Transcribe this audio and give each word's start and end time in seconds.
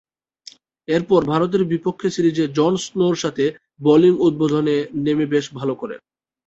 এরপর 0.87 1.21
ভারতের 1.25 1.63
বিপক্ষে 1.71 2.07
সিরিজে 2.09 2.45
জন 2.57 2.73
স্নো’র 2.83 3.15
সাথে 3.15 3.45
বোলিং 3.81 4.13
উদ্বোধনে 4.19 4.75
নেমে 5.03 5.25
বেশ 5.33 5.45
ভালো 5.59 5.73
করেন। 5.75 5.99